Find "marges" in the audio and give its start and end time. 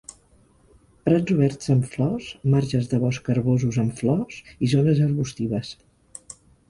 2.55-2.89